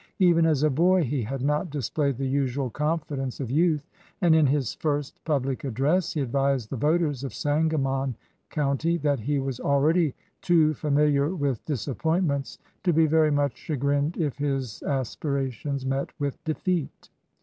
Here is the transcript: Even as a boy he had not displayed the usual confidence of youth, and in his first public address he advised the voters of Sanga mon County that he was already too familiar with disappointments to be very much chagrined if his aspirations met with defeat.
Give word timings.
Even 0.17 0.47
as 0.47 0.63
a 0.63 0.69
boy 0.71 1.03
he 1.03 1.21
had 1.21 1.43
not 1.43 1.69
displayed 1.69 2.17
the 2.17 2.25
usual 2.25 2.71
confidence 2.71 3.39
of 3.39 3.51
youth, 3.51 3.87
and 4.19 4.33
in 4.33 4.47
his 4.47 4.73
first 4.73 5.23
public 5.25 5.63
address 5.63 6.11
he 6.13 6.21
advised 6.21 6.71
the 6.71 6.75
voters 6.75 7.23
of 7.23 7.35
Sanga 7.35 7.77
mon 7.77 8.15
County 8.49 8.97
that 8.97 9.19
he 9.19 9.37
was 9.37 9.59
already 9.59 10.15
too 10.41 10.73
familiar 10.73 11.35
with 11.35 11.63
disappointments 11.65 12.57
to 12.81 12.91
be 12.91 13.05
very 13.05 13.29
much 13.29 13.55
chagrined 13.55 14.17
if 14.17 14.39
his 14.39 14.81
aspirations 14.81 15.85
met 15.85 16.09
with 16.17 16.43
defeat. 16.45 17.11